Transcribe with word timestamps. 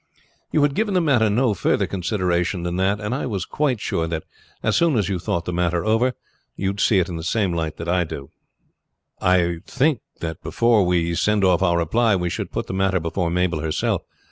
You 0.51 0.63
had 0.63 0.73
given 0.73 0.95
the 0.95 0.99
matter 0.99 1.29
no 1.29 1.53
further 1.53 1.85
consideration 1.85 2.63
than 2.63 2.77
that, 2.77 2.99
and 2.99 3.13
I 3.13 3.27
was 3.27 3.45
quite 3.45 3.79
sure 3.79 4.07
that 4.07 4.23
as 4.63 4.75
soon 4.75 4.97
as 4.97 5.09
you 5.09 5.19
thought 5.19 5.45
the 5.45 5.53
matter 5.53 5.85
over 5.85 6.13
you 6.55 6.69
would 6.69 6.79
see 6.79 6.97
it 6.97 7.07
in 7.07 7.17
the 7.17 7.23
same 7.23 7.53
light 7.53 7.77
that 7.77 7.87
I 7.87 8.03
do. 8.03 8.31
But 9.19 9.29
I 9.29 9.57
think 9.67 9.99
that 10.19 10.41
before 10.41 10.87
we 10.87 11.13
send 11.13 11.43
off 11.43 11.61
our 11.61 11.77
reply 11.77 12.15
we 12.15 12.31
should 12.31 12.51
put 12.51 12.65
the 12.65 12.73
matter 12.73 12.99
before 12.99 13.29
Mabel 13.29 13.59
herself. 13.59 14.01